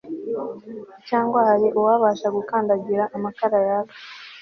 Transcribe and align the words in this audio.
Cyangwa 1.07 1.39
hari 1.49 1.67
uwabasha 1.79 2.27
gukandagira 2.37 3.03
amakara 3.15 3.57
yaka 3.67 3.95